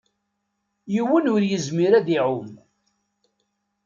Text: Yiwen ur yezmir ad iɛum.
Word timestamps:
Yiwen 0.93 1.29
ur 1.33 1.41
yezmir 1.45 1.93
ad 1.95 2.07
iɛum. 2.17 2.51